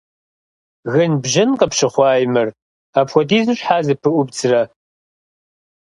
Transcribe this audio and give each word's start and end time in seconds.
Гынбжьын 0.93 1.51
къыпщыхъуаи 1.59 2.25
мыр, 2.33 2.47
апхуэдизу 2.99 3.55
щхьэ 3.59 3.77
зыпыӀубдзрэ? 3.85 4.61